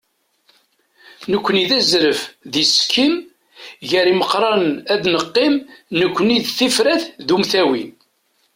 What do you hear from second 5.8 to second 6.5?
nekkni d